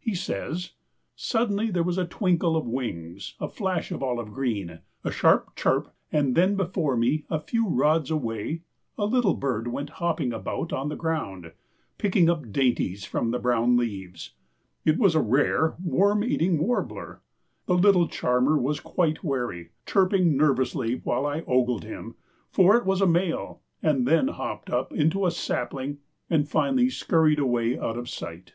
[0.00, 0.70] He says:
[1.14, 5.94] "Suddenly there was a twinkle of wings, a flash of olive green, a sharp chirp,
[6.10, 8.62] and then before me, a few rods away,
[8.96, 11.52] a little bird went hopping about on the ground,
[11.98, 14.30] picking up dainties from the brown leaves.
[14.86, 17.20] It was a rare Worm eating Warbler.
[17.66, 23.06] The little charmer was quite wary, chirping nervously while I ogled him—for it was a
[23.06, 25.98] male—and then hopped up into a sapling
[26.30, 28.54] and finally scurried away out of sight."